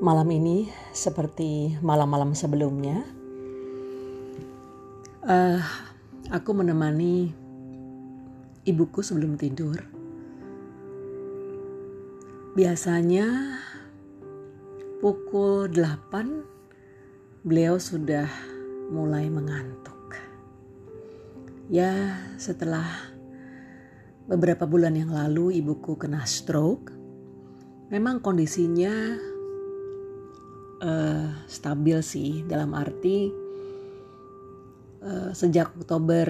Malam 0.00 0.32
ini 0.32 0.64
seperti 0.96 1.76
malam-malam 1.84 2.32
sebelumnya, 2.32 3.04
uh, 5.28 5.60
aku 6.32 6.56
menemani 6.56 7.28
ibuku 8.64 9.04
sebelum 9.04 9.36
tidur. 9.36 9.76
Biasanya 12.56 13.28
pukul 15.04 15.68
8 15.68 17.44
beliau 17.44 17.76
sudah 17.76 18.24
mulai 18.88 19.28
mengantuk. 19.28 20.16
Ya, 21.68 22.16
setelah 22.40 22.88
beberapa 24.24 24.64
bulan 24.64 24.96
yang 24.96 25.12
lalu 25.12 25.60
ibuku 25.60 26.00
kena 26.00 26.24
stroke. 26.24 26.88
Memang 27.92 28.24
kondisinya 28.24 29.28
uh, 30.82 31.30
stabil 31.46 32.00
sih. 32.00 32.42
Dalam 32.44 32.72
arti 32.74 33.30
uh, 35.04 35.30
sejak 35.32 35.76
Oktober 35.76 36.28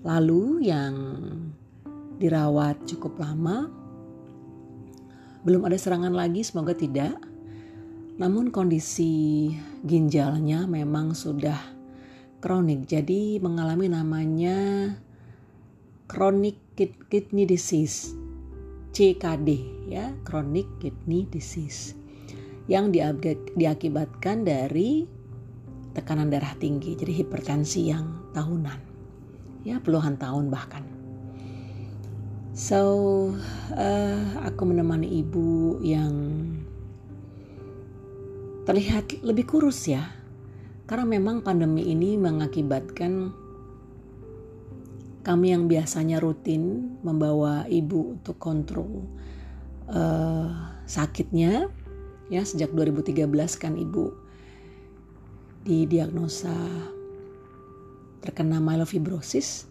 lalu 0.00 0.64
yang 0.64 0.96
dirawat 2.20 2.88
cukup 2.88 3.20
lama 3.20 3.68
belum 5.40 5.64
ada 5.64 5.76
serangan 5.76 6.12
lagi 6.12 6.44
semoga 6.44 6.76
tidak. 6.76 7.16
Namun 8.20 8.52
kondisi 8.52 9.48
ginjalnya 9.80 10.68
memang 10.68 11.16
sudah 11.16 11.56
kronik 12.44 12.84
jadi 12.84 13.40
mengalami 13.40 13.88
namanya 13.88 14.56
chronic 16.08 16.56
kidney 16.76 17.44
disease 17.48 18.12
CKD 18.96 19.48
ya 19.88 20.12
chronic 20.24 20.68
kidney 20.80 21.28
disease 21.28 21.99
yang 22.70 22.94
diakibatkan 22.94 24.46
dari 24.46 25.02
tekanan 25.90 26.30
darah 26.30 26.54
tinggi 26.54 26.94
jadi 26.94 27.26
hipertensi 27.26 27.90
yang 27.90 28.30
tahunan. 28.30 28.78
Ya 29.66 29.82
puluhan 29.82 30.14
tahun 30.22 30.54
bahkan. 30.54 30.86
So 32.54 32.80
uh, 33.74 34.22
aku 34.46 34.70
menemani 34.70 35.10
ibu 35.18 35.82
yang 35.82 36.14
terlihat 38.70 39.18
lebih 39.26 39.50
kurus 39.50 39.90
ya. 39.90 40.06
Karena 40.86 41.06
memang 41.10 41.42
pandemi 41.42 41.90
ini 41.90 42.14
mengakibatkan 42.14 43.34
kami 45.26 45.52
yang 45.52 45.66
biasanya 45.66 46.22
rutin 46.22 46.96
membawa 47.02 47.66
ibu 47.66 48.14
untuk 48.18 48.38
kontrol 48.38 49.04
uh, 49.90 50.48
sakitnya 50.88 51.68
ya 52.30 52.46
sejak 52.46 52.70
2013 52.72 53.26
kan 53.58 53.74
ibu 53.74 54.14
didiagnosa 55.66 56.54
terkena 58.24 58.62
myelofibrosis 58.62 59.66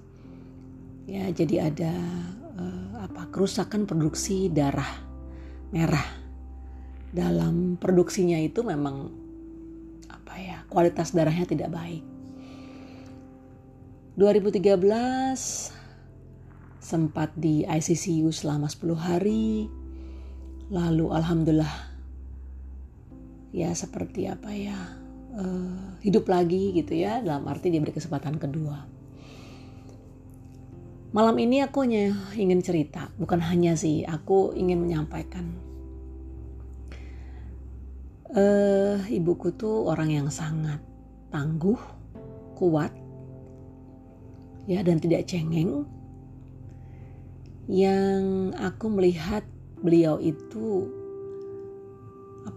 ya 1.10 1.26
jadi 1.34 1.72
ada 1.74 1.94
uh, 2.60 3.08
apa 3.10 3.32
kerusakan 3.34 3.90
produksi 3.90 4.52
darah 4.54 5.10
merah 5.74 6.20
dalam 7.10 7.78
produksinya 7.82 8.38
itu 8.38 8.62
memang 8.62 9.10
apa 10.10 10.34
ya 10.38 10.58
kualitas 10.70 11.14
darahnya 11.14 11.50
tidak 11.50 11.74
baik. 11.74 12.06
2013 14.20 14.78
sempat 16.78 17.34
di 17.40 17.66
ICCU 17.66 18.30
selama 18.30 18.70
10 18.70 18.94
hari. 19.00 19.66
Lalu 20.70 21.10
alhamdulillah 21.10 21.89
ya 23.50 23.74
seperti 23.74 24.30
apa 24.30 24.50
ya 24.54 24.78
uh, 25.36 25.98
hidup 26.02 26.30
lagi 26.30 26.74
gitu 26.74 26.94
ya 26.94 27.22
dalam 27.22 27.46
arti 27.50 27.74
diberi 27.74 27.94
kesempatan 27.94 28.38
kedua. 28.38 29.00
Malam 31.10 31.42
ini 31.42 31.66
aku 31.66 31.90
ingin 32.38 32.62
cerita, 32.62 33.10
bukan 33.18 33.42
hanya 33.42 33.74
sih, 33.74 34.06
aku 34.06 34.54
ingin 34.54 34.78
menyampaikan 34.78 35.58
uh, 38.30 39.02
ibuku 39.10 39.50
tuh 39.58 39.90
orang 39.90 40.14
yang 40.14 40.30
sangat 40.30 40.78
tangguh, 41.34 41.82
kuat, 42.54 42.94
ya 44.70 44.86
dan 44.86 45.02
tidak 45.02 45.26
cengeng. 45.26 45.90
Yang 47.66 48.54
aku 48.62 48.86
melihat 48.94 49.46
beliau 49.82 50.22
itu 50.22 50.94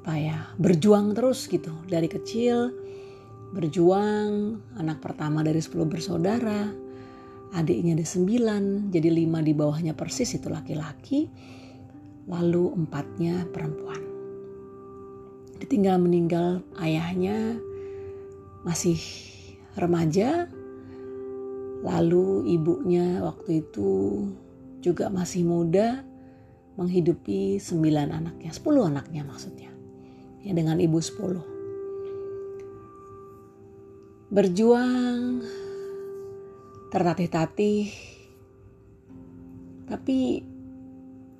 apa 0.02 0.18
ya 0.18 0.50
berjuang 0.58 1.14
terus 1.14 1.46
gitu 1.46 1.70
dari 1.86 2.10
kecil 2.10 2.74
berjuang 3.54 4.58
anak 4.74 4.98
pertama 4.98 5.46
dari 5.46 5.62
10 5.62 5.78
bersaudara 5.86 6.66
adiknya 7.54 7.94
ada 7.94 8.02
9 8.02 8.90
jadi 8.90 9.08
lima 9.14 9.38
di 9.46 9.54
bawahnya 9.54 9.94
persis 9.94 10.34
itu 10.34 10.50
laki-laki 10.50 11.30
lalu 12.26 12.74
empatnya 12.82 13.46
perempuan 13.54 14.02
ditinggal 15.62 16.02
meninggal 16.02 16.66
ayahnya 16.82 17.62
masih 18.66 18.98
remaja 19.78 20.50
lalu 21.86 22.42
ibunya 22.50 23.22
waktu 23.22 23.62
itu 23.62 24.26
juga 24.82 25.14
masih 25.14 25.46
muda 25.46 26.02
menghidupi 26.76 27.60
sembilan 27.60 28.08
anaknya, 28.16 28.50
sepuluh 28.52 28.88
anaknya 28.88 29.22
maksudnya. 29.28 29.71
Ya 30.42 30.52
dengan 30.52 30.82
ibu 30.82 30.98
sepuluh. 30.98 31.42
Berjuang 34.32 35.42
tertatih-tatih 36.90 37.88
tapi 39.88 40.40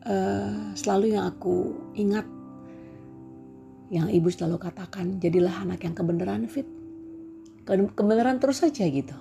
uh, 0.04 0.76
selalu 0.76 1.16
yang 1.16 1.24
aku 1.28 1.72
ingat 1.96 2.26
yang 3.92 4.08
ibu 4.08 4.32
selalu 4.32 4.56
katakan, 4.56 5.20
jadilah 5.20 5.52
anak 5.68 5.84
yang 5.84 5.92
kebenaran 5.92 6.48
fit. 6.48 6.64
Kebenaran 7.68 8.40
terus 8.40 8.64
saja 8.64 8.88
gitu. 8.88 9.12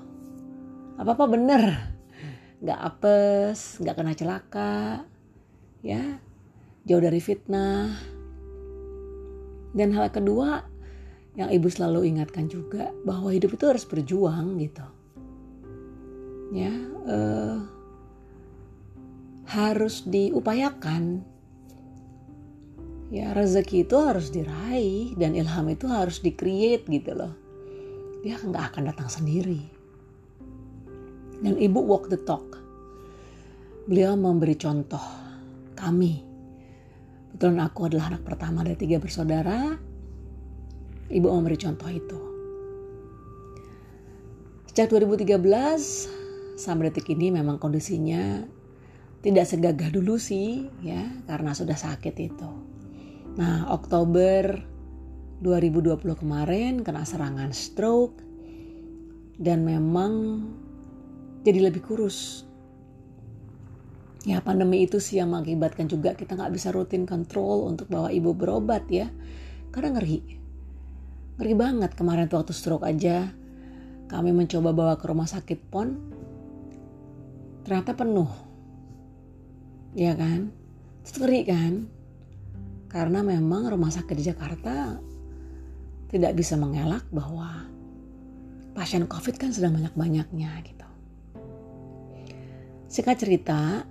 Apa-apa 0.96 1.28
bener. 1.28 1.92
Gak 2.64 2.80
apes, 2.80 3.84
gak 3.84 4.00
kena 4.00 4.16
celaka. 4.16 5.04
Ya, 5.84 6.24
jauh 6.88 7.04
dari 7.04 7.20
fitnah. 7.20 8.11
Dan 9.72 9.96
hal 9.96 10.12
kedua 10.12 10.64
yang 11.40 11.48
ibu 11.48 11.72
selalu 11.72 12.12
ingatkan 12.12 12.52
juga 12.52 12.92
bahwa 13.08 13.32
hidup 13.32 13.56
itu 13.56 13.66
harus 13.68 13.88
berjuang 13.88 14.60
gitu. 14.60 14.84
Ya, 16.52 16.74
uh, 17.08 17.64
harus 19.48 20.04
diupayakan 20.08 21.24
ya 23.12 23.36
rezeki 23.36 23.84
itu 23.84 23.96
harus 24.00 24.32
diraih 24.32 25.12
dan 25.20 25.36
ilham 25.36 25.68
itu 25.68 25.84
harus 25.92 26.24
di-create 26.24 26.88
gitu 26.88 27.12
loh. 27.12 27.36
Dia 28.24 28.40
nggak 28.40 28.76
akan 28.76 28.84
datang 28.88 29.12
sendiri. 29.12 29.60
Dan 31.44 31.60
ibu 31.60 31.84
walk 31.84 32.08
the 32.08 32.20
talk. 32.24 32.56
Beliau 33.90 34.16
memberi 34.16 34.56
contoh 34.56 35.04
kami. 35.76 36.31
Betul 37.42 37.58
aku 37.58 37.90
adalah 37.90 38.14
anak 38.14 38.22
pertama 38.22 38.62
dari 38.62 38.78
tiga 38.78 39.02
bersaudara. 39.02 39.74
Ibu 41.10 41.26
memberi 41.26 41.58
contoh 41.58 41.90
itu. 41.90 42.22
Sejak 44.70 44.94
2013 44.94 45.42
sampai 46.54 46.94
detik 46.94 47.10
ini 47.10 47.34
memang 47.34 47.58
kondisinya 47.58 48.46
tidak 49.26 49.50
segagah 49.50 49.90
dulu 49.90 50.22
sih 50.22 50.70
ya 50.86 51.02
karena 51.26 51.58
sudah 51.58 51.74
sakit 51.74 52.14
itu. 52.22 52.52
Nah, 53.42 53.74
Oktober 53.74 54.62
2020 55.42 55.98
kemarin 56.22 56.86
kena 56.86 57.10
serangan 57.10 57.50
stroke 57.58 58.22
dan 59.42 59.66
memang 59.66 60.46
jadi 61.42 61.74
lebih 61.74 61.90
kurus. 61.90 62.46
Ya 64.22 64.38
pandemi 64.38 64.86
itu 64.86 65.02
sih 65.02 65.18
yang 65.18 65.34
mengakibatkan 65.34 65.90
juga 65.90 66.14
kita 66.14 66.38
nggak 66.38 66.54
bisa 66.54 66.70
rutin 66.70 67.10
kontrol 67.10 67.66
untuk 67.66 67.90
bawa 67.90 68.14
ibu 68.14 68.38
berobat 68.38 68.86
ya. 68.86 69.10
Karena 69.74 69.98
ngeri. 69.98 70.20
Ngeri 71.42 71.54
banget 71.58 71.92
kemarin 71.98 72.30
tuh 72.30 72.46
waktu 72.46 72.54
stroke 72.54 72.86
aja. 72.86 73.34
Kami 74.06 74.30
mencoba 74.30 74.76
bawa 74.78 74.94
ke 75.02 75.10
rumah 75.10 75.26
sakit 75.26 75.60
pon. 75.74 75.98
Ternyata 77.66 77.98
penuh. 77.98 78.30
Ya 79.98 80.14
kan? 80.14 80.54
Terus 81.02 81.18
ngeri 81.18 81.42
kan? 81.50 81.74
Karena 82.92 83.26
memang 83.26 83.74
rumah 83.74 83.90
sakit 83.90 84.16
di 84.20 84.26
Jakarta 84.28 85.02
tidak 86.12 86.36
bisa 86.36 86.60
mengelak 86.60 87.08
bahwa 87.10 87.66
pasien 88.76 89.08
COVID 89.08 89.36
kan 89.40 89.56
sedang 89.56 89.80
banyak-banyaknya 89.80 90.52
gitu. 90.68 90.88
Singkat 92.92 93.18
cerita, 93.24 93.88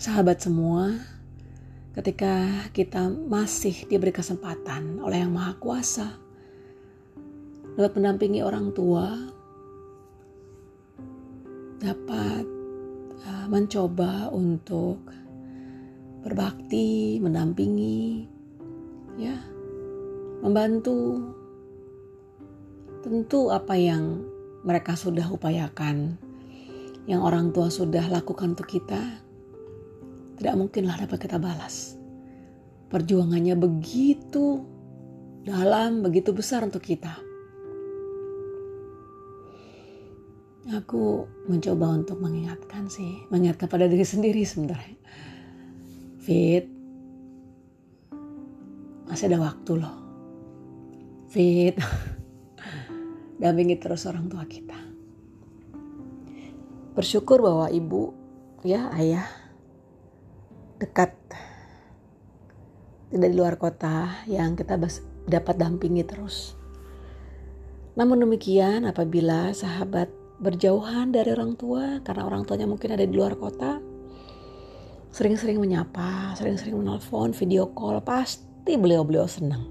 sahabat 0.00 0.40
semua, 0.40 0.96
ketika 1.92 2.64
kita 2.72 3.12
masih 3.12 3.84
diberi 3.84 4.16
kesempatan 4.16 4.96
oleh 4.96 5.20
Yang 5.20 5.32
Maha 5.36 5.54
Kuasa 5.60 6.08
dapat 7.76 8.00
mendampingi 8.00 8.40
orang 8.40 8.72
tua, 8.72 9.12
dapat 11.84 12.48
uh, 13.28 13.46
mencoba 13.52 14.32
untuk 14.32 15.04
berbakti, 16.24 17.20
mendampingi, 17.20 18.24
ya, 19.20 19.36
membantu. 20.40 21.28
Tentu 23.04 23.52
apa 23.52 23.76
yang 23.76 24.24
mereka 24.64 24.96
sudah 24.96 25.28
upayakan, 25.28 26.16
yang 27.04 27.20
orang 27.20 27.52
tua 27.52 27.68
sudah 27.68 28.08
lakukan 28.08 28.56
untuk 28.56 28.80
kita, 28.80 29.28
tidak 30.40 30.56
mungkinlah 30.56 30.96
dapat 31.04 31.20
kita 31.20 31.36
balas. 31.36 32.00
Perjuangannya 32.88 33.60
begitu 33.60 34.64
dalam, 35.44 36.00
begitu 36.00 36.32
besar 36.32 36.64
untuk 36.64 36.80
kita. 36.80 37.12
Aku 40.80 41.28
mencoba 41.44 41.92
untuk 41.92 42.24
mengingatkan 42.24 42.88
sih, 42.88 43.28
mengingatkan 43.28 43.68
pada 43.68 43.84
diri 43.84 44.00
sendiri 44.00 44.40
sebenarnya. 44.40 44.96
Fit, 46.24 46.64
masih 49.12 49.28
ada 49.28 49.44
waktu 49.44 49.72
loh. 49.76 49.96
Fit, 51.28 51.76
dampingi 53.44 53.76
terus 53.76 54.08
orang 54.08 54.24
tua 54.32 54.48
kita. 54.48 54.80
Bersyukur 56.96 57.44
bahwa 57.44 57.68
ibu, 57.68 58.16
ya 58.64 58.88
ayah, 58.96 59.39
dekat 60.80 61.12
tidak 63.12 63.28
di 63.28 63.36
luar 63.36 63.60
kota 63.60 64.24
yang 64.24 64.56
kita 64.56 64.80
dapat 65.28 65.54
dampingi 65.60 66.02
terus. 66.08 66.56
Namun 67.98 68.24
demikian 68.24 68.88
apabila 68.88 69.52
sahabat 69.52 70.08
berjauhan 70.40 71.12
dari 71.12 71.36
orang 71.36 71.52
tua 71.58 72.00
karena 72.00 72.24
orang 72.24 72.48
tuanya 72.48 72.64
mungkin 72.64 72.96
ada 72.96 73.04
di 73.04 73.12
luar 73.12 73.36
kota, 73.36 73.76
sering-sering 75.12 75.60
menyapa, 75.60 76.32
sering-sering 76.38 76.80
menelpon, 76.80 77.36
video 77.36 77.68
call, 77.76 78.00
pasti 78.00 78.78
beliau-beliau 78.78 79.28
senang. 79.28 79.68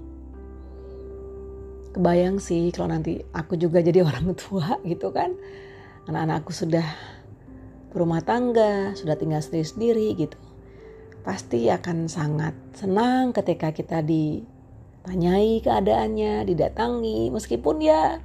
Kebayang 1.90 2.38
sih 2.38 2.70
kalau 2.70 2.94
nanti 2.94 3.18
aku 3.34 3.58
juga 3.58 3.82
jadi 3.88 4.06
orang 4.06 4.36
tua 4.38 4.78
gitu 4.86 5.10
kan. 5.10 5.34
Anak-anakku 6.06 6.54
sudah 6.54 6.86
berumah 7.90 8.22
tangga, 8.22 8.94
sudah 8.94 9.18
tinggal 9.18 9.42
sendiri-sendiri 9.42 10.14
gitu. 10.14 10.49
Pasti 11.20 11.68
akan 11.68 12.08
sangat 12.08 12.56
senang 12.72 13.36
ketika 13.36 13.76
kita 13.76 14.00
ditanyai 14.00 15.60
keadaannya, 15.60 16.48
didatangi, 16.48 17.28
meskipun 17.28 17.84
ya 17.84 18.24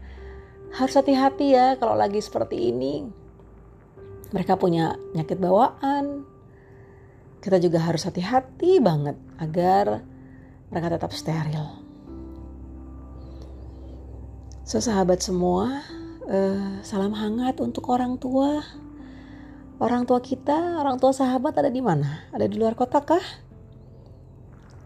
harus 0.75 0.95
hati-hati 0.95 1.55
ya 1.55 1.75
kalau 1.75 1.95
lagi 1.99 2.23
seperti 2.23 2.71
ini. 2.71 3.03
Mereka 4.31 4.55
punya 4.55 4.95
penyakit 5.11 5.39
bawaan. 5.39 6.23
Kita 7.43 7.61
juga 7.61 7.83
harus 7.83 8.07
hati-hati 8.07 8.81
banget 8.81 9.15
agar 9.37 10.01
mereka 10.71 10.97
tetap 10.97 11.11
steril. 11.13 11.85
So 14.65 14.81
sahabat 14.81 15.21
semua, 15.21 15.85
uh, 16.25 16.81
salam 16.81 17.13
hangat 17.13 17.61
untuk 17.61 17.85
orang 17.93 18.17
tua. 18.17 18.65
Orang 19.75 20.07
tua 20.07 20.23
kita, 20.23 20.79
orang 20.79 20.95
tua 20.95 21.11
sahabat 21.11 21.51
ada 21.59 21.67
di 21.67 21.83
mana? 21.83 22.31
Ada 22.31 22.47
di 22.47 22.55
luar 22.55 22.79
kota 22.79 23.03
kah? 23.03 23.23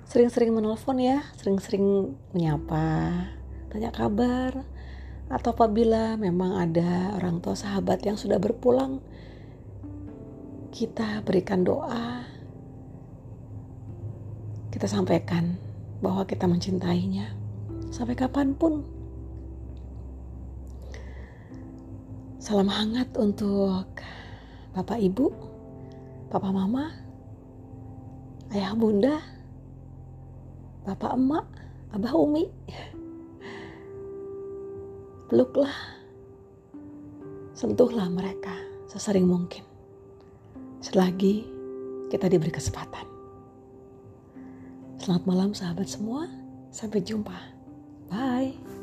Sering-sering 0.09 0.49
menelpon 0.49 0.97
ya, 0.97 1.21
sering-sering 1.37 2.17
menyapa, 2.33 3.13
tanya 3.69 3.93
kabar, 3.93 4.65
atau 5.29 5.53
apabila 5.53 6.17
memang 6.17 6.57
ada 6.57 7.13
orang 7.13 7.37
tua 7.37 7.53
sahabat 7.53 8.01
yang 8.01 8.17
sudah 8.17 8.41
berpulang, 8.41 8.97
kita 10.73 11.21
berikan 11.21 11.61
doa, 11.61 12.25
kita 14.73 14.89
sampaikan 14.89 15.53
bahwa 16.01 16.25
kita 16.25 16.49
mencintainya 16.49 17.29
sampai 17.93 18.17
kapan 18.17 18.57
pun. 18.57 18.81
Salam 22.41 22.73
hangat 22.73 23.13
untuk 23.21 23.85
Bapak 24.73 25.01
Ibu, 25.01 25.27
Papa 26.29 26.49
Mama, 26.53 26.93
Ayah 28.53 28.73
Bunda, 28.77 29.17
Bapak 30.85 31.13
Emak, 31.17 31.45
Abah 31.93 32.13
Umi 32.13 32.45
peluklah, 35.29 35.71
sentuhlah 37.53 38.09
mereka 38.09 38.51
sesering 38.89 39.29
mungkin. 39.29 39.61
Selagi 40.81 41.45
kita 42.09 42.25
diberi 42.25 42.49
kesempatan. 42.49 43.05
Selamat 44.97 45.23
malam 45.29 45.49
sahabat 45.53 45.85
semua, 45.85 46.25
sampai 46.73 47.05
jumpa. 47.05 47.37
Bye. 48.09 48.78